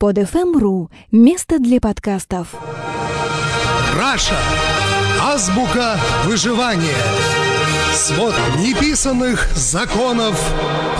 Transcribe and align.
Podfm.ru– 0.00 0.90
место 1.12 1.58
для 1.58 1.78
подкастов. 1.78 2.54
Раша. 3.98 4.38
Азбука 5.20 6.00
выживания. 6.24 6.96
Свод 7.92 8.34
неписанных 8.60 9.46
законов 9.54 10.40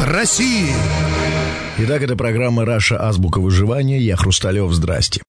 России. 0.05 0.75
Итак, 1.79 2.03
это 2.03 2.15
программа 2.15 2.67
«Раша. 2.67 3.03
Азбука 3.03 3.39
выживания». 3.39 3.99
Я 3.99 4.17
Хрусталев. 4.17 4.71
Здрасте. 4.71 5.23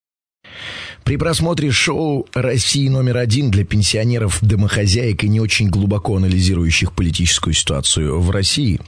При 1.05 1.15
просмотре 1.15 1.71
шоу 1.71 2.27
«России 2.33 2.89
номер 2.89 3.15
один» 3.15 3.51
для 3.51 3.63
пенсионеров, 3.63 4.39
домохозяек 4.41 5.23
и 5.23 5.29
не 5.29 5.39
очень 5.39 5.69
глубоко 5.69 6.17
анализирующих 6.17 6.91
политическую 6.91 7.53
ситуацию 7.53 8.19
в 8.19 8.31
России, 8.31 8.81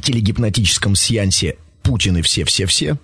телегипнотическом 0.00 0.96
сеансе 0.96 1.58
«Путин 1.82 2.16
и 2.16 2.22
все-все-все», 2.22 2.96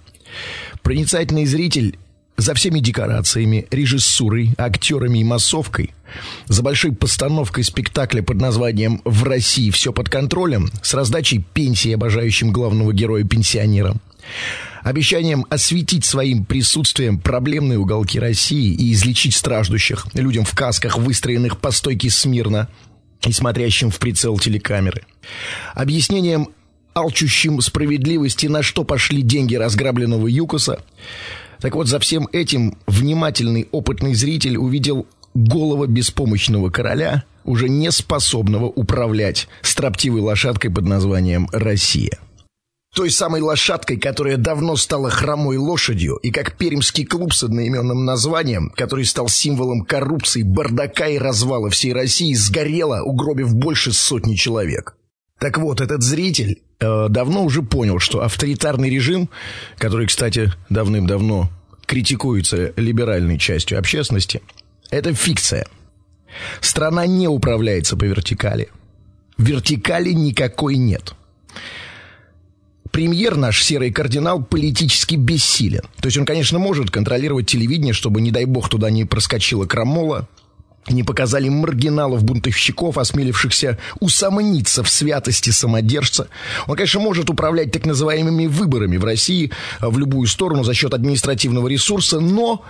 проницательный 0.83 1.47
зритель 1.47 1.99
за 2.39 2.55
всеми 2.55 2.79
декорациями, 2.79 3.67
режиссурой, 3.71 4.55
актерами 4.57 5.19
и 5.19 5.25
массовкой, 5.25 5.93
за 6.47 6.63
большой 6.63 6.93
постановкой 6.93 7.65
спектакля 7.65 8.23
под 8.23 8.41
названием 8.41 9.03
«В 9.05 9.25
России 9.25 9.71
все 9.71 9.93
под 9.93 10.09
контролем» 10.09 10.71
с 10.83 10.95
раздачей 10.95 11.45
пенсии 11.53 11.93
обожающим 11.93 12.53
главного 12.53 12.93
героя 12.93 13.25
пенсионерам, 13.25 14.01
обещанием 14.85 15.47
осветить 15.51 16.05
своим 16.05 16.45
присутствием 16.45 17.19
проблемные 17.19 17.79
уголки 17.79 18.21
России 18.21 18.73
и 18.73 18.93
излечить 18.93 19.35
страждущих 19.35 20.07
людям 20.15 20.45
в 20.45 20.55
касках, 20.55 20.97
выстроенных 20.97 21.59
по 21.59 21.73
стойке 21.73 22.09
смирно 22.09 22.69
и 23.27 23.33
смотрящим 23.33 23.91
в 23.91 23.99
прицел 23.99 24.39
телекамеры, 24.39 25.03
объяснением 25.75 26.51
алчущим 26.99 27.61
справедливости, 27.61 28.47
на 28.47 28.63
что 28.63 28.85
пошли 28.85 29.23
деньги 29.23 29.55
разграбленного 29.55 30.27
ЮКОСа, 30.27 30.81
так 31.61 31.75
вот, 31.75 31.89
за 31.89 31.99
всем 31.99 32.29
этим 32.33 32.77
внимательный, 32.87 33.69
опытный 33.73 34.15
зритель 34.15 34.57
увидел 34.57 35.07
голого 35.35 35.87
беспомощного 35.87 36.71
короля, 36.71 37.25
уже 37.45 37.69
не 37.69 37.91
способного 37.91 38.67
управлять 38.67 39.49
строптивой 39.63 40.21
лошадкой 40.21 40.71
под 40.71 40.85
названием 40.85 41.49
«Россия». 41.53 42.19
Той 42.95 43.11
самой 43.11 43.43
лошадкой, 43.43 43.99
которая 43.99 44.39
давно 44.39 44.75
стала 44.77 45.11
хромой 45.11 45.57
лошадью, 45.57 46.17
и 46.17 46.31
как 46.31 46.57
пермский 46.57 47.05
клуб 47.05 47.35
с 47.35 47.45
одноименным 47.45 48.05
названием, 48.05 48.73
который 48.75 49.05
стал 49.05 49.29
символом 49.29 49.83
коррупции, 49.83 50.43
бардака 50.43 51.07
и 51.07 51.19
развала 51.19 51.71
всей 51.71 51.93
России, 51.93 52.35
сгорела, 52.35 53.03
угробив 53.03 53.55
больше 53.55 53.93
сотни 53.93 54.35
человек. 54.35 54.98
Так 55.39 55.59
вот, 55.59 55.81
этот 55.81 56.03
зритель 56.03 56.63
э, 56.81 57.07
давно 57.09 57.45
уже 57.45 57.63
понял, 57.63 58.01
что 58.01 58.23
авторитарный 58.23 58.91
режим, 58.91 59.31
который, 59.77 60.07
кстати, 60.07 60.53
давным-давно 60.69 61.51
критикуется 61.87 62.73
либеральной 62.77 63.39
частью 63.39 63.79
общественности, 63.79 64.43
это 64.91 65.15
фикция. 65.15 65.67
Страна 66.61 67.07
не 67.07 67.29
управляется 67.29 67.97
по 67.97 68.05
вертикали. 68.05 68.69
Вертикали 69.39 70.11
никакой 70.11 70.77
нет. 70.77 71.15
Премьер 72.91 73.37
наш 73.37 73.63
серый 73.63 73.93
кардинал 73.93 74.43
политически 74.43 75.15
бессилен. 75.15 75.83
То 76.01 76.07
есть 76.07 76.19
он, 76.19 76.27
конечно, 76.27 76.59
может 76.59 76.91
контролировать 76.91 77.47
телевидение, 77.47 77.93
чтобы, 77.93 78.21
не 78.21 78.33
дай 78.33 78.45
бог, 78.45 78.69
туда 78.69 78.91
не 78.91 79.05
проскочила 79.05 79.67
крамола, 79.67 80.29
не 80.91 81.03
показали 81.03 81.49
маргиналов-бунтовщиков, 81.49 82.99
осмелившихся 82.99 83.79
усомниться 84.01 84.83
в 84.83 84.89
святости 84.89 85.51
самодержца. 85.51 86.29
Он, 86.67 86.77
конечно, 86.77 87.01
может 87.01 87.31
управлять 87.31 87.73
так 87.73 87.87
называемыми 87.87 88.47
выборами 88.47 88.97
в 88.97 89.05
России 89.05 89.53
в 89.81 89.99
любую 89.99 90.27
сторону 90.27 90.65
за 90.65 90.75
счет 90.75 90.95
административного 90.95 91.69
ресурса, 91.69 92.21
но 92.21 92.65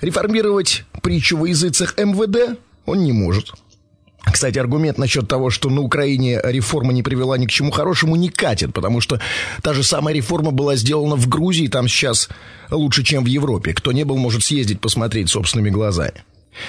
реформировать 0.00 0.84
притчу 1.02 1.36
во 1.36 1.48
языцах 1.48 1.96
МВД 1.98 2.58
он 2.86 3.04
не 3.04 3.12
может. 3.12 3.52
Кстати, 4.24 4.58
аргумент 4.58 4.98
насчет 4.98 5.28
того, 5.28 5.50
что 5.50 5.68
на 5.68 5.82
Украине 5.82 6.40
реформа 6.42 6.92
не 6.92 7.02
привела 7.02 7.36
ни 7.36 7.46
к 7.46 7.50
чему 7.50 7.70
хорошему, 7.70 8.16
не 8.16 8.30
катит, 8.30 8.72
потому 8.72 9.00
что 9.00 9.20
та 9.62 9.74
же 9.74 9.82
самая 9.82 10.14
реформа 10.14 10.50
была 10.50 10.76
сделана 10.76 11.14
в 11.16 11.28
Грузии, 11.28 11.68
там 11.68 11.88
сейчас 11.88 12.28
лучше, 12.70 13.04
чем 13.04 13.24
в 13.24 13.26
Европе. 13.26 13.74
Кто 13.74 13.92
не 13.92 14.04
был, 14.04 14.16
может 14.16 14.42
съездить 14.42 14.80
посмотреть 14.80 15.30
собственными 15.30 15.70
глазами. 15.70 16.24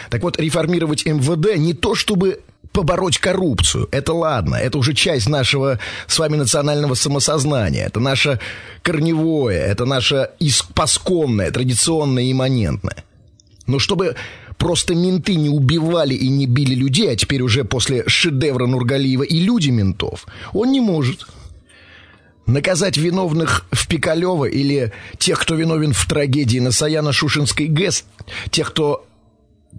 Так 0.09 0.23
вот, 0.23 0.39
реформировать 0.39 1.05
МВД 1.05 1.57
не 1.57 1.73
то, 1.73 1.95
чтобы 1.95 2.41
побороть 2.75 3.19
коррупцию. 3.19 3.87
Это 3.91 4.13
ладно, 4.13 4.55
это 4.55 4.77
уже 4.77 4.93
часть 4.93 5.29
нашего 5.29 5.79
с 6.07 6.19
вами 6.19 6.35
национального 6.35 6.93
самосознания. 6.93 7.85
Это 7.85 8.01
наше 8.01 8.39
корневое, 8.81 9.65
это 9.65 9.85
наше 9.85 10.31
испосконное, 10.39 11.51
традиционное, 11.51 12.29
имманентное. 12.29 13.05
Но 13.65 13.79
чтобы 13.79 14.15
просто 14.57 14.93
менты 14.93 15.35
не 15.35 15.49
убивали 15.49 16.13
и 16.13 16.27
не 16.27 16.47
били 16.47 16.75
людей, 16.75 17.11
а 17.11 17.15
теперь 17.15 17.41
уже 17.41 17.63
после 17.63 18.03
шедевра 18.07 18.67
Нургалиева 18.67 19.23
и 19.23 19.39
люди 19.39 19.69
ментов, 19.69 20.25
он 20.53 20.71
не 20.71 20.81
может. 20.81 21.25
Наказать 22.45 22.97
виновных 22.97 23.65
в 23.71 23.87
Пикалево 23.87 24.45
или 24.45 24.91
тех, 25.17 25.39
кто 25.39 25.55
виновен 25.55 25.93
в 25.93 26.05
трагедии 26.07 26.59
на 26.59 26.67
Саяно-Шушинской 26.67 27.67
ГЭС, 27.67 28.05
тех, 28.51 28.69
кто 28.69 29.07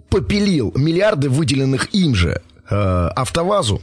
попилил 0.09 0.71
миллиарды 0.75 1.29
выделенных 1.29 1.93
им 1.93 2.15
же 2.15 2.41
э, 2.69 2.75
АвтоВАЗу, 2.75 3.81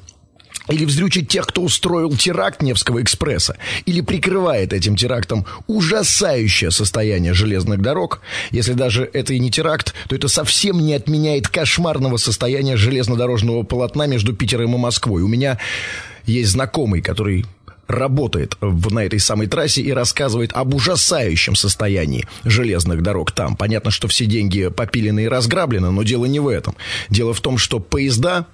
или 0.68 0.84
вздрючить 0.84 1.28
тех, 1.28 1.46
кто 1.46 1.62
устроил 1.62 2.16
теракт 2.16 2.62
Невского 2.62 3.02
экспресса, 3.02 3.56
или 3.84 4.00
прикрывает 4.00 4.72
этим 4.72 4.96
терактом 4.96 5.44
ужасающее 5.66 6.70
состояние 6.70 7.34
железных 7.34 7.82
дорог. 7.82 8.22
Если 8.50 8.72
даже 8.72 9.08
это 9.12 9.34
и 9.34 9.38
не 9.38 9.50
теракт, 9.50 9.94
то 10.08 10.16
это 10.16 10.28
совсем 10.28 10.80
не 10.80 10.94
отменяет 10.94 11.48
кошмарного 11.48 12.16
состояния 12.16 12.76
железнодорожного 12.76 13.62
полотна 13.62 14.06
между 14.06 14.34
Питером 14.34 14.74
и 14.74 14.78
Москвой. 14.78 15.22
У 15.22 15.28
меня 15.28 15.58
есть 16.24 16.52
знакомый, 16.52 17.02
который 17.02 17.44
работает 17.88 18.56
в, 18.60 18.92
на 18.92 19.04
этой 19.04 19.18
самой 19.18 19.46
трассе 19.46 19.82
и 19.82 19.92
рассказывает 19.92 20.52
об 20.52 20.74
ужасающем 20.74 21.54
состоянии 21.54 22.26
железных 22.44 23.02
дорог 23.02 23.32
там. 23.32 23.56
Понятно, 23.56 23.90
что 23.90 24.08
все 24.08 24.26
деньги 24.26 24.68
попилены 24.68 25.24
и 25.24 25.28
разграблены, 25.28 25.90
но 25.90 26.02
дело 26.02 26.24
не 26.26 26.40
в 26.40 26.48
этом. 26.48 26.74
Дело 27.08 27.34
в 27.34 27.40
том, 27.40 27.58
что 27.58 27.80
поезда 27.80 28.46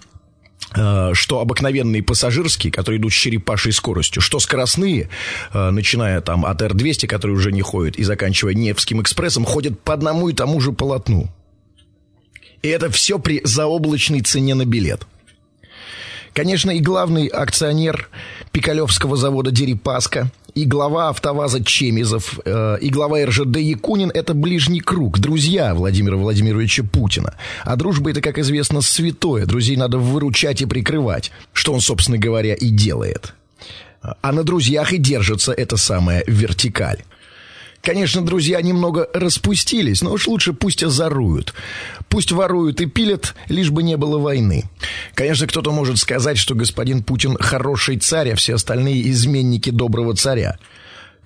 э, 0.77 1.11
что 1.15 1.41
обыкновенные 1.41 2.03
пассажирские, 2.03 2.73
которые 2.73 3.01
идут 3.01 3.13
с 3.13 3.17
черепашей 3.17 3.73
скоростью, 3.73 4.23
что 4.23 4.39
скоростные, 4.39 5.09
э, 5.53 5.71
начиная 5.71 6.21
там 6.21 6.45
от 6.45 6.63
Р-200, 6.63 7.07
который 7.07 7.33
уже 7.33 7.53
не 7.53 7.63
ходит, 7.63 7.99
и 7.99 8.05
заканчивая 8.05 8.55
Невским 8.55 9.01
экспрессом, 9.01 9.45
ходят 9.45 9.81
по 9.81 9.95
одному 9.95 10.29
и 10.29 10.33
тому 10.33 10.61
же 10.61 10.73
полотну. 10.73 11.29
И 12.63 12.69
это 12.69 12.91
все 12.91 13.19
при 13.19 13.41
заоблачной 13.43 14.21
цене 14.21 14.55
на 14.55 14.67
билет. 14.67 15.07
Конечно, 16.33 16.71
и 16.71 16.81
главный 16.81 17.27
акционер 17.27 18.09
Пикалевского 18.53 19.17
завода 19.17 19.51
«Дерипаска», 19.51 20.31
и 20.55 20.65
глава 20.65 21.09
«АвтоВАЗа» 21.11 21.65
Чемизов, 21.65 22.41
э, 22.45 22.79
и 22.81 22.91
глава 22.91 23.25
РЖД 23.25 23.57
Якунин– 23.59 24.11
это 24.15 24.35
ближний 24.35 24.81
круг, 24.81 25.19
друзья 25.19 25.75
Владимира 25.75 26.17
Владимировича 26.17 26.83
Путина. 26.83 27.35
А 27.65 27.77
дружба– 27.77 28.11
это, 28.13 28.21
как 28.21 28.39
известно, 28.39 28.81
святое. 28.81 29.47
Друзей 29.47 29.77
надо 29.77 29.99
выручать 29.99 30.63
и 30.63 30.67
прикрывать, 30.67 31.31
что 31.53 31.73
он, 31.73 31.81
собственно 31.81 32.19
говоря, 32.19 32.55
и 32.55 32.69
делает. 32.69 33.35
А 34.03 34.33
на 34.33 34.45
друзьях 34.45 34.93
и 34.93 34.99
держится 34.99 35.53
эта 35.53 35.77
самая 35.77 36.25
вертикаль. 36.27 37.05
Конечно, 37.83 38.23
друзья 38.23 38.61
немного 38.61 39.09
распустились, 39.15 40.03
но 40.03 40.13
уж 40.13 40.27
лучше 40.27 40.53
пусть 40.53 40.83
озоруют. 40.83 41.55
Пусть 42.09 42.31
воруют 42.31 42.81
и 42.81 42.87
пилят, 42.87 43.35
лишь 43.49 43.71
бы 43.71 43.83
не 43.83 43.97
было 43.97 44.19
войны. 44.19 44.65
Конечно, 45.15 45.47
кто-то 45.47 45.73
может 45.73 45.97
сказать, 45.99 46.37
что 46.37 46.55
господин 46.55 47.03
Путин 47.03 47.37
хороший 47.39 47.97
царь, 47.97 48.33
а 48.33 48.37
все 48.37 48.57
остальные 48.57 49.11
изменники 49.11 49.71
доброго 49.71 50.15
царя. 50.15 50.59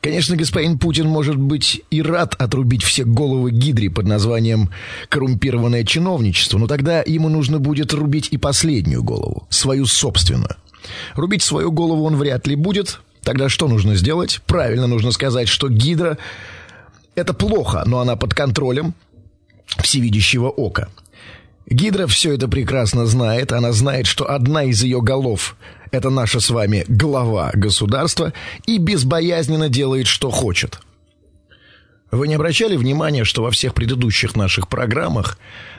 Конечно, 0.00 0.36
господин 0.36 0.78
Путин 0.78 1.08
может 1.08 1.36
быть 1.36 1.82
и 1.90 2.02
рад 2.02 2.34
отрубить 2.38 2.84
все 2.84 3.04
головы 3.04 3.50
гидри 3.50 3.88
под 3.88 4.06
названием 4.06 4.70
«коррумпированное 5.08 5.82
чиновничество», 5.82 6.58
но 6.58 6.66
тогда 6.66 7.02
ему 7.06 7.30
нужно 7.30 7.58
будет 7.58 7.94
рубить 7.94 8.28
и 8.30 8.36
последнюю 8.36 9.02
голову, 9.02 9.46
свою 9.48 9.86
собственную. 9.86 10.56
Рубить 11.14 11.42
свою 11.42 11.72
голову 11.72 12.04
он 12.04 12.16
вряд 12.16 12.46
ли 12.46 12.54
будет, 12.54 13.00
Тогда 13.24 13.48
что 13.48 13.68
нужно 13.68 13.96
сделать? 13.96 14.40
Правильно 14.46 14.86
нужно 14.86 15.10
сказать, 15.10 15.48
что 15.48 15.68
гидра– 15.68 16.18
это 17.14 17.32
плохо, 17.32 17.82
но 17.86 18.00
она 18.00 18.16
под 18.16 18.34
контролем 18.34 18.94
всевидящего 19.82 20.48
ока. 20.48 20.88
Гидра 21.66 22.06
все 22.06 22.34
это 22.34 22.46
прекрасно 22.48 23.06
знает. 23.06 23.52
Она 23.52 23.72
знает, 23.72 24.06
что 24.06 24.30
одна 24.30 24.64
из 24.64 24.82
ее 24.82 25.00
голов– 25.00 25.56
это 25.90 26.10
наша 26.10 26.40
с 26.40 26.50
вами 26.50 26.84
глава 26.86 27.50
государства 27.54 28.34
и 28.66 28.78
безбоязненно 28.78 29.70
делает, 29.70 30.06
что 30.06 30.30
хочет. 30.30 30.80
Вы 32.10 32.28
не 32.28 32.34
обращали 32.34 32.76
внимания, 32.76 33.24
что 33.24 33.42
во 33.42 33.50
всех 33.50 33.74
предыдущих 33.74 34.36
наших 34.36 34.68
программах 34.68 35.38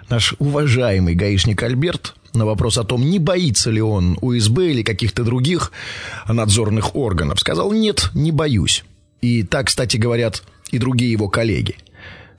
наш 0.10 0.34
уважаемый 0.40 1.14
гаишник 1.14 1.62
Альберт– 1.62 2.16
на 2.36 2.46
вопрос 2.46 2.78
о 2.78 2.84
том, 2.84 3.10
не 3.10 3.20
боится 3.20 3.72
ли 3.72 3.82
он 3.82 4.18
УСБ 4.22 4.72
или 4.72 4.84
каких-то 4.84 5.24
других 5.24 5.72
надзорных 6.28 6.96
органов, 6.96 7.40
сказал 7.40 7.72
«нет, 7.72 8.10
не 8.14 8.32
боюсь». 8.32 8.84
И 9.22 9.44
так, 9.44 9.68
кстати, 9.68 9.98
говорят 9.98 10.44
и 10.72 10.78
другие 10.78 11.12
его 11.12 11.30
коллеги. 11.30 11.76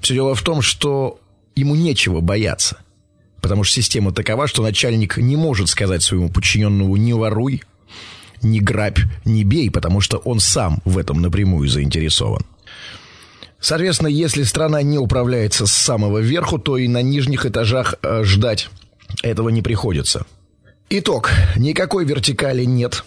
Все 0.01 0.15
дело 0.15 0.35
в 0.35 0.43
том, 0.43 0.63
что 0.63 1.19
ему 1.55 1.75
нечего 1.75 2.21
бояться. 2.21 2.79
Потому 3.41 3.65
что 3.65 3.75
система 3.75 4.13
такова, 4.13 4.47
что 4.47 4.63
начальник 4.63 5.17
не 5.17 5.37
может 5.37 5.69
сказать 5.69 6.03
своему 6.03 6.29
подчиненному 6.31 6.97
«не 6.97 7.13
воруй», 7.13 7.63
«не 8.43 8.61
грабь», 8.61 8.99
«не 9.25 9.45
бей», 9.45 9.71
потому 9.71 10.01
что 10.01 10.19
он 10.19 10.41
сам 10.41 10.81
в 10.85 10.99
этом 10.99 11.23
напрямую 11.23 11.69
заинтересован. 11.69 12.45
Соответственно, 13.59 14.09
если 14.09 14.43
страна 14.43 14.83
не 14.83 14.99
управляется 14.99 15.67
с 15.67 15.73
самого 15.73 16.19
верху, 16.19 16.59
то 16.59 16.77
и 16.77 16.89
на 16.89 17.03
нижних 17.03 17.47
этажах 17.47 17.95
э, 18.03 18.23
ждать 18.23 18.69
этого 19.23 19.49
не 19.49 19.63
приходится. 19.63 20.27
Итог. 20.89 21.31
Никакой 21.57 22.05
вертикали 22.05 22.65
нет. 22.65 23.05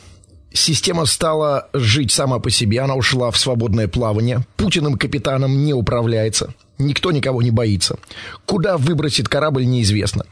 Система 0.51 1.05
стала 1.05 1.69
жить 1.73 2.11
сама 2.11 2.39
по 2.39 2.49
себе, 2.49 2.81
она 2.81 2.95
ушла 2.95 3.29
в 3.31 3.37
свободное 3.37 3.87
плавание. 3.87 4.45
Путиным 4.57 4.97
капитаном 4.97 5.63
не 5.63 5.73
управляется. 5.73 6.53
Никто 6.77 7.11
никого 7.11 7.41
не 7.41 7.51
боится. 7.51 7.99
Куда 8.45 8.77
выбросит 8.77 9.29
корабль, 9.29 9.65
неизвестно. 9.65 10.25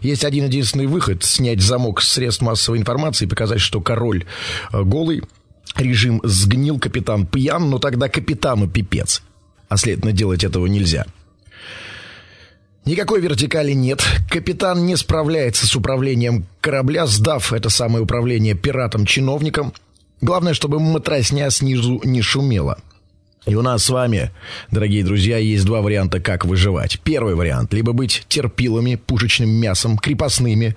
Есть 0.00 0.24
один 0.24 0.46
единственный 0.46 0.86
выход– 0.86 1.22
снять 1.24 1.60
замок 1.60 2.00
с 2.00 2.08
средств 2.08 2.42
массовой 2.42 2.78
информации 2.78 3.24
и 3.24 3.28
показать, 3.28 3.60
что 3.60 3.80
король 3.80 4.24
э, 4.72 4.82
голый, 4.82 5.22
режим 5.76 6.20
сгнил, 6.22 6.78
капитан 6.78 7.26
пьян, 7.26 7.68
но 7.68 7.78
тогда 7.78 8.08
капитану 8.08 8.68
пипец. 8.68 9.22
А 9.68 9.76
следовательно, 9.76 10.12
делать 10.12 10.44
этого 10.44 10.66
нельзя– 10.66 11.04
Никакой 12.88 13.20
вертикали 13.20 13.72
нет. 13.72 14.02
Капитан 14.30 14.86
не 14.86 14.96
справляется 14.96 15.66
с 15.66 15.76
управлением 15.76 16.46
корабля, 16.62 17.04
сдав 17.06 17.52
это 17.52 17.68
самое 17.68 18.02
управление 18.02 18.54
пиратам-чиновникам. 18.54 19.74
Главное, 20.22 20.54
чтобы 20.54 20.80
матросня 20.80 21.50
снизу 21.50 22.00
не 22.02 22.22
шумела. 22.22 22.78
И 23.44 23.54
у 23.54 23.60
нас 23.60 23.84
с 23.84 23.90
вами, 23.90 24.30
дорогие 24.70 25.04
друзья, 25.04 25.36
есть 25.36 25.66
два 25.66 25.82
варианта, 25.82 26.18
как 26.18 26.46
выживать. 26.46 26.98
Первый 27.00 27.34
вариант– 27.34 27.72
либо 27.74 27.92
быть 27.92 28.24
терпилами, 28.26 28.94
пушечным 28.94 29.50
мясом, 29.50 29.98
крепостными, 29.98 30.74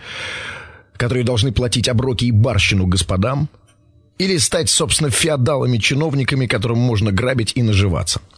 которые 0.98 1.24
должны 1.24 1.54
платить 1.54 1.88
оброки 1.88 2.25
и 2.25 2.31
барщину 2.31 2.88
господам, 2.88 3.48
или 4.18 4.36
стать, 4.36 4.69
собственно, 4.69 5.10
феодалами-чиновниками, 5.12 6.46
которым 6.46 6.80
можно 6.80 7.13
грабить 7.13 7.54
и 7.56 7.63
наживаться– 7.63 8.19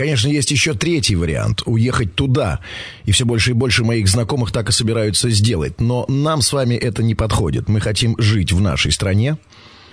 Конечно, 0.00 0.28
есть 0.28 0.50
еще 0.50 0.72
третий 0.72 1.14
вариант– 1.14 1.60
уехать 1.66 2.14
туда. 2.14 2.60
И 3.04 3.12
все 3.12 3.26
больше 3.26 3.50
и 3.50 3.52
больше 3.52 3.84
моих 3.84 4.08
знакомых 4.08 4.50
так 4.50 4.70
и 4.70 4.72
собираются 4.72 5.28
сделать. 5.28 5.78
Но 5.78 6.06
нам 6.08 6.40
с 6.40 6.54
вами 6.54 6.74
это 6.74 7.02
не 7.02 7.14
подходит. 7.14 7.68
Мы 7.68 7.82
хотим 7.82 8.16
жить 8.18 8.50
в 8.50 8.62
нашей 8.62 8.92
стране, 8.92 9.36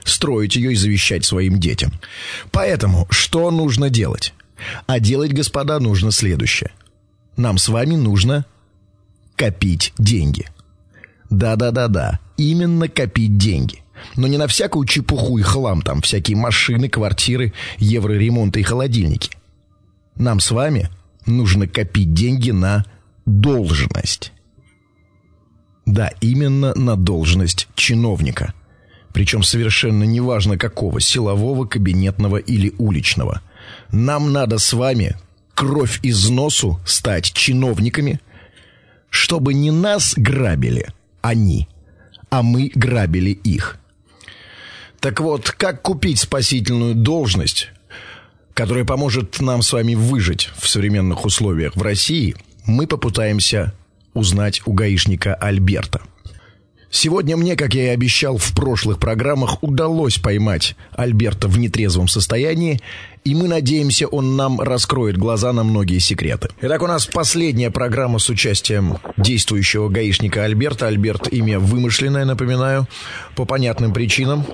строить 0.06 0.56
ее 0.56 0.72
и 0.72 0.76
завещать 0.78 1.26
своим 1.26 1.60
детям. 1.60 1.92
Поэтому 2.52 3.06
что 3.10 3.52
нужно 3.52 3.90
делать? 3.90 4.34
А 4.86 5.02
делать, 5.02 5.34
господа, 5.34 5.78
нужно 5.80 6.14
следующее. 6.14 6.72
Нам 7.36 7.58
с 7.58 7.68
вами 7.68 7.96
нужно 7.96 8.46
копить 9.36 9.92
деньги. 9.98 10.46
Да-да-да-да, 11.30 12.20
именно 12.38 12.88
копить 12.88 13.38
деньги. 13.38 13.84
Но 14.16 14.28
не 14.28 14.38
на 14.38 14.48
всякую 14.48 14.88
чепуху 14.88 15.38
и 15.38 15.42
хлам, 15.42 15.82
там 15.82 16.00
всякие 16.00 16.38
машины, 16.38 16.88
квартиры, 16.88 17.52
евроремонты 17.78 18.62
и 18.62 18.64
холодильники– 18.64 19.32
нам 20.20 20.40
с 20.40 20.52
вами 20.52 20.90
нужно 21.26 21.68
копить 21.68 22.14
деньги 22.14 22.52
на 22.52 22.86
должность. 23.26 24.34
Да, 25.86 26.12
именно 26.22 26.74
на 26.76 26.96
должность 26.96 27.68
чиновника. 27.76 28.54
Причем 29.14 29.42
совершенно 29.44 30.04
неважно 30.04 30.58
какого, 30.58 31.00
силового, 31.00 31.66
кабинетного 31.66 32.38
или 32.38 32.74
уличного. 32.78 33.42
Нам 33.92 34.32
надо 34.32 34.58
с 34.58 34.74
вами 34.74 35.16
кровь 35.54 36.00
из 36.04 36.30
носу 36.30 36.80
стать 36.86 37.32
чиновниками, 37.34 38.20
чтобы 39.10 39.54
не 39.54 39.72
нас 39.72 40.14
грабили 40.16 40.88
они, 41.22 41.68
а 42.30 42.44
мы 42.44 42.72
грабили 42.76 43.32
их. 43.32 43.78
Так 45.00 45.20
вот, 45.20 45.52
как 45.52 45.82
купить 45.82 46.20
спасительную 46.20 46.96
должность, 46.96 47.72
которая 48.58 48.86
поможет 48.86 49.40
нам 49.40 49.62
с 49.62 49.72
вами 49.72 49.94
выжить 49.94 50.50
в 50.58 50.68
современных 50.68 51.26
условиях 51.26 51.76
в 51.76 51.82
России, 51.84 52.36
мы 52.66 52.88
попытаемся 52.88 53.72
узнать 54.16 54.64
у 54.66 54.74
гаишника 54.74 55.36
Альберта. 55.36 56.02
Сегодня 56.90 57.36
мне, 57.36 57.56
как 57.56 57.74
я 57.74 57.86
и 57.86 57.94
обещал 57.94 58.38
в 58.38 58.54
прошлых 58.56 58.98
программах, 58.98 59.62
удалось 59.62 60.18
поймать 60.18 60.76
Альберта 60.94 61.48
в 61.48 61.58
нетрезвом 61.60 62.08
состоянии, 62.08 62.82
и 63.26 63.36
мы 63.36 63.50
надеемся, 63.50 64.08
он 64.08 64.38
нам 64.38 64.62
раскроет 64.62 65.18
глаза 65.18 65.52
на 65.52 65.66
многие 65.66 66.00
секреты. 66.00 66.48
Итак, 66.62 66.82
у 66.82 66.88
нас 66.88 67.06
последняя 67.06 67.70
программа 67.72 68.20
с 68.20 68.30
участием 68.30 69.00
действующего 69.18 69.90
гаишника 69.90 70.46
Альберта. 70.46 70.88
Альберт 70.88 71.28
имя 71.34 71.60
вымышленное, 71.60 72.24
напоминаю, 72.24 72.88
по 73.36 73.44
понятным 73.44 73.94
причинам. 73.94 74.46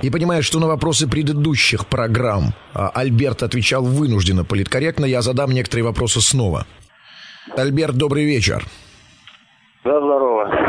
И 0.00 0.08
понимая, 0.08 0.40
что 0.40 0.60
на 0.60 0.66
вопросы 0.66 1.06
предыдущих 1.06 1.86
программ 1.86 2.54
а, 2.72 2.88
Альберт 2.88 3.42
отвечал 3.42 3.84
вынужденно 3.84 4.44
политкорректно, 4.44 5.04
я 5.04 5.20
задам 5.20 5.50
некоторые 5.50 5.84
вопросы 5.84 6.22
снова. 6.22 6.66
Альберт, 7.54 7.96
добрый 7.96 8.24
вечер. 8.24 8.64
Да, 9.84 10.00
здорово. 10.00 10.61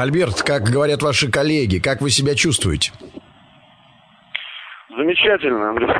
Альберт, 0.00 0.42
как 0.42 0.62
говорят 0.62 1.02
ваши 1.02 1.30
коллеги, 1.30 1.78
как 1.78 2.00
вы 2.00 2.08
себя 2.08 2.34
чувствуете? 2.34 2.92
Замечательно, 4.88 5.68
Андрей. 5.68 5.90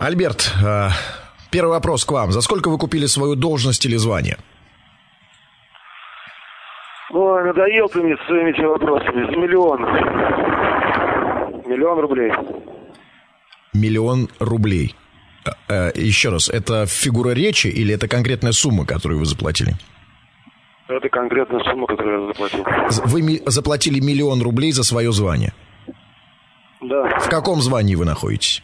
Альберт, 0.00 0.50
э, 0.64 0.88
первый 1.50 1.72
вопрос 1.72 2.06
к 2.06 2.12
вам. 2.12 2.32
За 2.32 2.40
сколько 2.40 2.70
вы 2.70 2.78
купили 2.78 3.04
свою 3.04 3.34
должность 3.34 3.84
или 3.84 3.96
звание? 3.96 4.38
Ой, 7.10 7.44
надоел 7.44 7.90
ты 7.90 8.00
мне 8.00 8.16
своими 8.26 8.50
этими 8.50 8.64
вопросами. 8.64 9.30
За 9.30 9.36
миллион. 9.36 9.82
Миллион 11.66 11.98
рублей. 11.98 12.32
Миллион 13.74 14.30
рублей. 14.38 14.94
Э, 15.44 15.50
э, 15.68 16.00
еще 16.00 16.30
раз, 16.30 16.48
это 16.48 16.86
фигура 16.86 17.32
речи 17.32 17.66
или 17.66 17.92
это 17.94 18.08
конкретная 18.08 18.52
сумма, 18.52 18.86
которую 18.86 19.20
вы 19.20 19.26
заплатили? 19.26 19.74
Это 20.88 21.08
конкретная 21.10 21.60
сумма, 21.64 21.86
которую 21.86 22.22
я 22.22 22.26
заплатил. 22.28 22.64
Вы 23.04 23.42
заплатили 23.46 24.00
миллион 24.00 24.40
рублей 24.42 24.72
за 24.72 24.84
свое 24.84 25.12
звание? 25.12 25.52
Да. 26.80 27.18
В 27.18 27.28
каком 27.28 27.60
звании 27.60 27.94
вы 27.94 28.06
находитесь? 28.06 28.62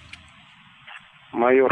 Майор. 1.33 1.71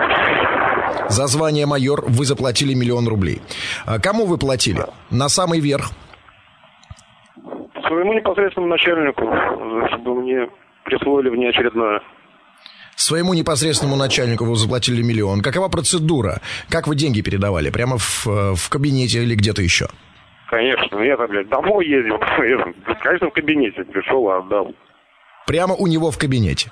За 1.09 1.27
звание 1.27 1.65
майор 1.67 2.05
вы 2.07 2.27
заплатили 2.27 2.75
миллион 2.75 3.09
рублей. 3.09 3.41
А 3.87 3.99
кому 3.99 4.27
вы 4.27 4.37
платили? 4.37 4.79
Да. 4.79 4.89
На 5.11 5.29
самый 5.29 5.61
верх? 5.61 5.91
Своему 7.87 8.13
непосредственному 8.13 8.71
начальнику, 8.71 9.23
чтобы 9.89 10.21
мне 10.21 10.49
присвоили 10.85 11.31
внеочередное. 11.31 12.01
Своему 12.97 13.33
непосредственному 13.33 13.97
начальнику 13.97 14.45
вы 14.45 14.57
заплатили 14.57 15.03
миллион. 15.03 15.41
Какова 15.41 15.69
процедура? 15.69 16.41
Как 16.69 16.87
вы 16.87 16.95
деньги 16.95 17.23
передавали? 17.23 17.71
Прямо 17.71 17.97
в, 17.99 18.27
э, 18.27 18.55
в 18.55 18.69
кабинете 18.69 19.23
или 19.23 19.35
где-то 19.35 19.63
еще? 19.63 19.89
Конечно. 20.53 21.01
Я 21.01 21.17
там, 21.17 21.29
блядь, 21.29 21.49
домой 21.49 21.87
ездил. 21.87 22.19
Конечно, 23.03 23.31
в 23.31 23.33
кабинете. 23.33 23.85
Пришел 23.85 24.29
и 24.29 24.39
отдал. 24.39 24.75
Прямо 25.47 25.75
у 25.75 25.87
него 25.87 26.11
в 26.11 26.19
кабинете. 26.19 26.71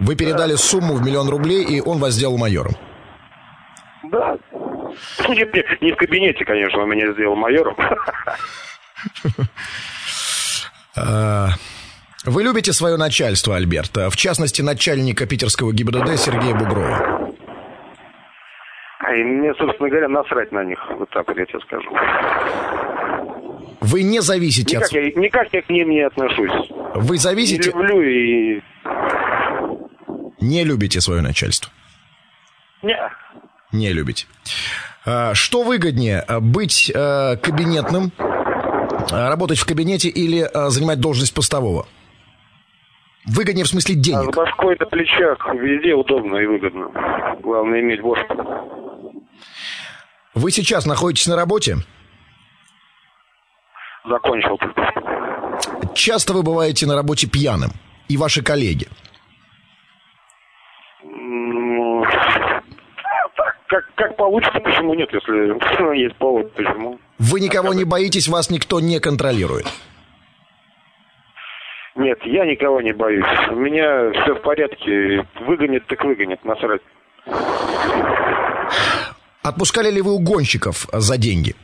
Вы 0.00 0.16
передали 0.16 0.54
сумму 0.54 0.94
в 0.94 1.04
миллион 1.04 1.28
рублей, 1.28 1.62
и 1.62 1.82
он 1.82 1.98
вас 1.98 2.14
сделал 2.14 2.38
майором. 2.38 2.72
Да. 4.04 4.38
Не, 5.28 5.92
в 5.92 5.96
кабинете, 5.96 6.44
конечно, 6.46 6.82
он 6.82 6.88
меня 6.88 7.12
сделал 7.12 7.36
майором. 7.36 7.76
А, 10.94 11.48
вы 12.26 12.42
любите 12.42 12.74
свое 12.74 12.98
начальство, 12.98 13.56
Альберт, 13.56 13.96
в 13.96 14.14
частности, 14.14 14.60
начальника 14.60 15.26
питерского 15.26 15.72
ГИБДД 15.72 16.18
Сергея 16.18 16.54
Бугрова? 16.54 17.32
И 19.16 19.24
мне, 19.24 19.54
собственно 19.54 19.88
говоря, 19.88 20.08
насрать 20.08 20.52
на 20.52 20.62
них, 20.64 20.78
вот 20.98 21.08
так 21.08 21.26
вот 21.26 21.38
я 21.38 21.46
тебе 21.46 21.60
скажу. 21.60 21.90
Вы 23.92 24.04
не 24.04 24.22
зависите 24.22 24.76
никак 24.76 24.88
от... 24.88 24.92
Я, 24.94 25.02
никак 25.20 25.48
я 25.52 25.60
к 25.60 25.68
ним 25.68 25.90
не 25.90 26.00
отношусь. 26.00 26.50
Вы 26.94 27.18
зависите... 27.18 27.70
Не 27.70 27.78
люблю 27.78 28.00
и... 28.00 28.60
Не 30.40 30.64
любите 30.64 31.02
свое 31.02 31.20
начальство? 31.20 31.70
Не. 32.80 32.96
Не 33.70 33.92
любите. 33.92 34.24
А, 35.04 35.34
что 35.34 35.62
выгоднее, 35.62 36.24
быть 36.40 36.90
а, 36.94 37.36
кабинетным, 37.36 38.12
а, 38.18 39.28
работать 39.28 39.58
в 39.58 39.66
кабинете 39.66 40.08
или 40.08 40.48
занимать 40.70 40.98
должность 40.98 41.34
постового? 41.34 41.86
Выгоднее 43.26 43.66
в 43.66 43.68
смысле 43.68 43.94
денег. 43.94 44.30
А 44.30 44.32
с 44.32 44.34
башкой 44.34 44.74
на 44.80 44.86
плечах 44.86 45.54
везде 45.54 45.92
удобно 45.92 46.38
и 46.38 46.46
выгодно. 46.46 46.88
Главное 47.42 47.80
иметь 47.80 48.00
бошку. 48.00 49.12
Вы 50.34 50.50
сейчас 50.50 50.86
находитесь 50.86 51.26
на 51.26 51.36
работе? 51.36 51.76
Закончил. 54.04 54.58
Часто 55.94 56.32
вы 56.34 56.42
бываете 56.42 56.86
на 56.86 56.94
работе 56.96 57.28
пьяным? 57.28 57.70
И 58.08 58.16
ваши 58.16 58.42
коллеги? 58.42 58.88
Ну, 61.04 62.04
как, 63.68 63.84
как 63.94 64.16
получится, 64.16 64.60
почему 64.60 64.94
нет, 64.94 65.08
если 65.12 65.96
есть 66.02 66.16
повод, 66.16 66.52
почему? 66.54 66.98
Вы 67.18 67.40
никого 67.40 67.72
не 67.74 67.84
боитесь, 67.84 68.28
вас 68.28 68.50
никто 68.50 68.80
не 68.80 68.98
контролирует? 68.98 69.66
Нет, 71.94 72.18
я 72.24 72.46
никого 72.46 72.80
не 72.80 72.92
боюсь. 72.92 73.26
У 73.50 73.56
меня 73.56 74.10
все 74.22 74.34
в 74.34 74.42
порядке. 74.42 75.26
Выгонит, 75.46 75.86
так 75.86 76.02
выгонит, 76.04 76.42
насрать. 76.44 76.80
Отпускали 79.42 79.90
ли 79.90 80.00
вы 80.00 80.12
угонщиков 80.12 80.86
за 80.92 81.18
деньги? 81.18 81.54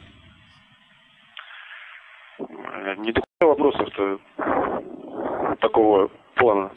Не 2.96 3.12
такого 3.12 3.54
вопросов-то 3.54 4.18
такого 5.60 6.10
плана. 6.34 6.70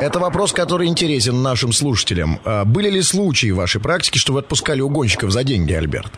Это 0.00 0.18
вопрос, 0.18 0.52
который 0.52 0.86
интересен 0.86 1.42
нашим 1.42 1.72
слушателям. 1.72 2.38
А 2.44 2.64
были 2.64 2.90
ли 2.90 3.02
случаи 3.02 3.50
в 3.50 3.56
вашей 3.56 3.80
практике, 3.80 4.18
что 4.18 4.32
вы 4.32 4.40
отпускали 4.40 4.80
угонщиков 4.80 5.30
за 5.30 5.44
деньги, 5.44 5.72
Альберт? 5.72 6.12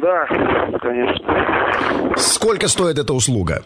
Да, 0.00 0.26
конечно. 0.80 2.14
Сколько 2.16 2.68
стоит 2.68 2.98
эта 2.98 3.12
услуга? 3.14 3.64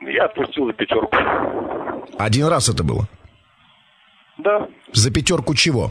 Я 0.00 0.26
отпустил 0.26 0.66
за 0.66 0.72
пятерку. 0.72 1.16
Один 2.18 2.46
раз 2.46 2.68
это 2.68 2.84
было? 2.84 3.08
Да. 4.38 4.68
За 4.92 5.10
пятерку 5.12 5.54
чего? 5.54 5.90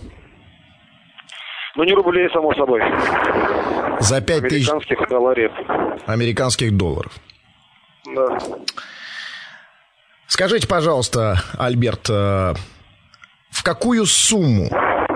Ну, 1.80 1.86
не 1.86 1.94
рублей, 1.94 2.30
само 2.34 2.54
собой. 2.56 2.82
За 4.02 4.20
пять 4.20 4.50
тысяч... 4.50 4.68
Американских 4.68 5.08
долларов. 5.08 5.52
Американских 6.08 6.76
долларов. 6.76 7.14
Да. 8.14 8.38
Скажите, 10.28 10.68
пожалуйста, 10.68 11.38
Альберт, 11.58 12.10
э, 12.10 12.54
в 13.50 13.64
какую 13.64 14.06
сумму 14.08 14.68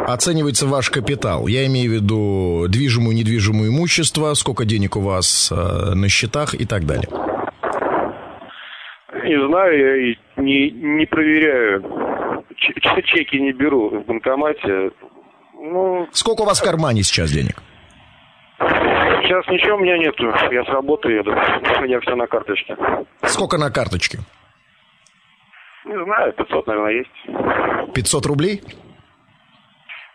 оценивается 0.07 0.65
ваш 0.65 0.89
капитал? 0.89 1.47
Я 1.47 1.65
имею 1.65 1.91
в 1.91 1.93
виду 1.95 2.67
движимое 2.69 3.11
и 3.13 3.17
недвижимое 3.17 3.67
имущество, 3.67 4.33
сколько 4.33 4.63
денег 4.63 4.95
у 4.95 5.01
вас 5.01 5.51
э, 5.51 5.55
на 5.95 6.07
счетах 6.07 6.53
и 6.53 6.65
так 6.65 6.85
далее. 6.85 7.09
Не 9.25 9.47
знаю, 9.47 10.07
я 10.07 10.15
не, 10.37 10.71
не 10.71 11.05
проверяю. 11.07 11.83
Ч- 12.55 13.01
чеки 13.03 13.37
не 13.41 13.51
беру 13.51 13.89
в 13.89 14.05
банкомате. 14.05 14.91
Ну, 15.65 16.07
Сколько 16.11 16.41
у 16.41 16.45
вас 16.45 16.59
в 16.59 16.63
кармане 16.63 17.03
сейчас 17.03 17.31
денег? 17.31 17.63
сейчас 18.59 19.47
ничего 19.47 19.77
у 19.77 19.79
меня 19.79 19.97
нету. 19.97 20.25
Я 20.51 20.63
с 20.65 20.67
работы 20.67 21.09
еду. 21.09 21.31
У 21.31 21.81
меня 21.83 22.01
все 22.01 22.15
на 22.15 22.27
карточке. 22.27 22.75
Сколько 23.23 23.57
на 23.57 23.71
карточке? 23.71 24.19
Не 25.85 26.03
знаю, 26.03 26.33
500, 26.33 26.67
наверное, 26.67 26.91
есть. 26.91 27.93
500 27.93 28.25
рублей? 28.25 28.61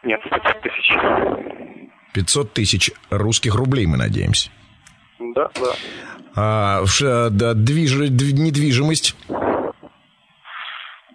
Нет, 0.02 0.20
500 0.22 0.60
тысяч. 0.60 0.92
500 2.12 2.52
тысяч 2.52 2.90
русских 3.10 3.54
рублей, 3.54 3.86
мы 3.86 3.96
надеемся. 3.96 4.50
Да, 5.34 5.48
да. 5.54 5.72
А, 6.36 6.86
ш- 6.86 7.30
да, 7.30 7.54
движ- 7.54 8.08
дв- 8.10 8.32
недвижимость? 8.32 9.16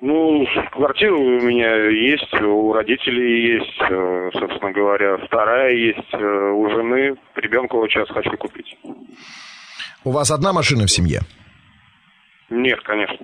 Ну, 0.05 0.45
квартира 0.73 1.15
у 1.15 1.39
меня 1.39 1.75
есть, 1.89 2.33
у 2.41 2.73
родителей 2.73 3.53
есть, 3.55 3.79
э, 3.89 4.29
собственно 4.33 4.73
говоря, 4.73 5.15
вторая 5.25 5.71
есть, 5.73 6.13
э, 6.13 6.17
у 6.17 6.69
жены, 6.71 7.15
ребенка 7.37 7.77
вот 7.77 7.89
сейчас 7.89 8.09
хочу 8.09 8.35
купить. 8.35 8.77
У 10.03 10.11
вас 10.11 10.29
одна 10.29 10.51
машина 10.51 10.87
в 10.87 10.91
семье? 10.91 11.21
Нет, 12.49 12.81
конечно. 12.81 13.17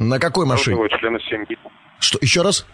На 0.00 0.18
какой 0.18 0.46
У 0.46 0.48
машине? 0.48 0.78
каждого 0.78 0.98
члена 0.98 1.20
семьи. 1.20 1.56
Что, 2.00 2.18
еще 2.20 2.42
раз? 2.42 2.66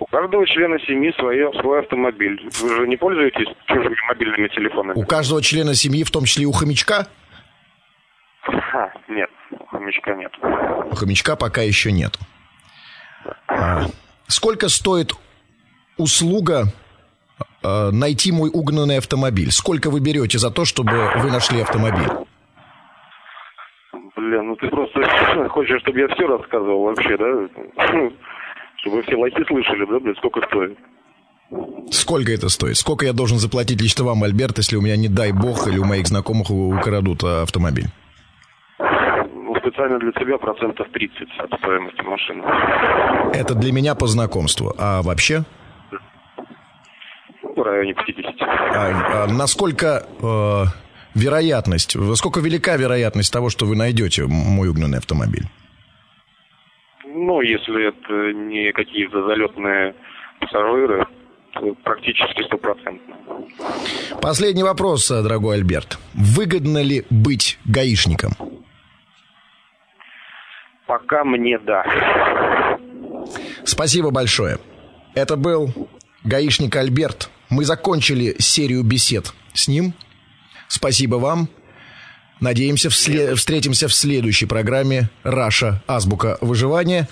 У 0.00 0.06
каждого 0.06 0.44
члена 0.44 0.80
семьи 0.80 1.12
свой, 1.16 1.36
свой 1.60 1.78
автомобиль. 1.78 2.40
Вы 2.60 2.74
же 2.74 2.88
не 2.88 2.96
пользуетесь 2.96 3.54
чужими 3.68 3.94
мобильными 4.08 4.48
телефонами? 4.48 4.98
У 4.98 5.06
каждого 5.06 5.40
члена 5.42 5.76
семьи, 5.76 6.02
в 6.02 6.10
том 6.10 6.24
числе 6.24 6.42
и 6.42 6.46
у 6.46 6.52
хомячка? 6.52 7.06
Ха, 8.40 8.92
нет, 9.06 9.30
хомячка 9.68 10.16
нет. 10.16 10.32
У 10.90 10.96
хомячка 10.96 11.36
пока 11.36 11.62
еще 11.62 11.92
нет. 11.92 12.18
А, 13.46 13.86
сколько 14.26 14.68
стоит 14.68 15.12
услуга 15.96 16.66
э, 17.62 17.90
найти 17.90 18.32
мой 18.32 18.50
угнанный 18.52 18.98
автомобиль? 18.98 19.50
Сколько 19.50 19.90
вы 19.90 20.00
берете 20.00 20.38
за 20.38 20.50
то, 20.50 20.64
чтобы 20.64 21.10
вы 21.16 21.30
нашли 21.30 21.60
автомобиль? 21.60 22.08
Блин, 24.16 24.48
ну 24.48 24.56
ты 24.56 24.68
просто 24.68 25.48
хочешь, 25.50 25.80
чтобы 25.82 26.00
я 26.00 26.08
все 26.08 26.26
рассказывал 26.26 26.82
вообще, 26.84 27.16
да? 27.16 27.86
Чтобы 28.76 29.02
все 29.04 29.14
лохи 29.14 29.44
слышали, 29.46 29.86
да, 29.88 30.00
блин, 30.00 30.16
сколько 30.16 30.40
стоит? 30.48 30.76
Сколько 31.92 32.32
это 32.32 32.48
стоит? 32.48 32.76
Сколько 32.76 33.04
я 33.04 33.12
должен 33.12 33.38
заплатить 33.38 33.80
лично 33.80 34.04
вам, 34.04 34.24
Альберт, 34.24 34.58
если 34.58 34.76
у 34.76 34.80
меня, 34.80 34.96
не 34.96 35.08
дай 35.08 35.30
бог, 35.32 35.68
или 35.68 35.78
у 35.78 35.84
моих 35.84 36.06
знакомых 36.08 36.50
украдут 36.50 37.22
э, 37.22 37.42
автомобиль? 37.42 37.86
Специально 39.82 39.98
для 39.98 40.12
тебя 40.12 40.38
процентов 40.38 40.86
30 40.92 41.28
от 41.38 41.58
стоимости 41.58 42.02
машины. 42.02 42.44
Это 43.34 43.56
для 43.56 43.72
меня 43.72 43.96
по 43.96 44.06
знакомству. 44.06 44.72
А 44.78 45.02
вообще? 45.02 45.42
Ну, 47.42 47.54
в 47.56 47.62
районе 47.62 47.92
50. 47.94 48.42
А, 48.42 49.24
а 49.24 49.26
насколько 49.26 50.06
э, 50.22 51.18
вероятность, 51.18 51.96
насколько 51.96 52.38
велика 52.38 52.76
вероятность 52.76 53.32
того, 53.32 53.50
что 53.50 53.66
вы 53.66 53.74
найдете 53.74 54.26
мой 54.28 54.68
угнанный 54.68 54.98
автомобиль? 54.98 55.46
Ну, 57.04 57.40
если 57.40 57.88
это 57.88 58.32
не 58.38 58.70
какие-то 58.72 59.26
залетные 59.26 59.96
пассажиры, 60.38 61.06
практически 61.82 62.44
стопроцентно. 62.44 63.16
Последний 64.20 64.62
вопрос, 64.62 65.10
э, 65.10 65.22
дорогой 65.24 65.56
Альберт. 65.56 65.98
Выгодно 66.14 66.80
ли 66.82 67.04
быть 67.10 67.58
гаишником? 67.64 68.32
Пока 70.92 71.24
мне 71.24 71.58
да. 71.58 72.76
Спасибо 73.64 74.10
большое. 74.10 74.58
Это 75.14 75.36
был 75.36 75.72
гаишник 76.22 76.76
Альберт. 76.76 77.30
Мы 77.48 77.64
закончили 77.64 78.36
серию 78.38 78.82
бесед 78.82 79.32
с 79.54 79.68
ним. 79.68 79.94
Спасибо 80.68 81.14
вам. 81.16 81.48
Надеемся, 82.40 82.88
всле- 82.90 83.34
встретимся 83.36 83.88
в 83.88 83.94
следующей 83.94 84.44
программе 84.44 85.08
«Раша. 85.22 85.82
Азбука 85.86 86.36
выживания». 86.42 87.08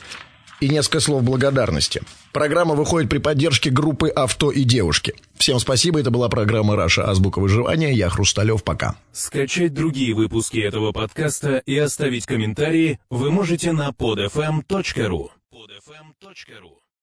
И 0.61 0.69
несколько 0.69 1.01
слов 1.01 1.23
благодарности. 1.23 2.03
Программа 2.33 2.75
выходит 2.75 3.09
при 3.09 3.19
поддержке 3.19 3.71
группы 3.71 4.09
«Авто 4.09 4.51
и 4.51 4.65
девушки». 4.65 5.15
Всем 5.37 5.59
спасибо. 5.59 6.01
Это 6.01 6.11
была 6.11 6.29
программа 6.29 6.77
«Раша. 6.77 7.09
Азбука 7.09 7.41
выживания». 7.41 7.93
Я 7.93 8.09
Хрусталев. 8.11 8.63
Пока. 8.63 8.97
Скачать 9.13 9.73
другие 9.73 10.15
выпуски 10.15 10.59
этого 10.59 10.93
подкаста 10.93 11.57
и 11.59 11.77
оставить 11.77 12.27
комментарии 12.27 13.01
вы 13.09 13.31
можете 13.31 13.73
на 13.73 13.89
podfm.ru. 13.89 15.31
podfm.ru 15.53 16.90